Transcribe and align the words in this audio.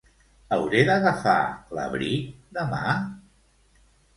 Hauré 0.55 0.79
d'agafar 0.87 1.35
l'abric 1.81 2.33
demà? 2.61 2.83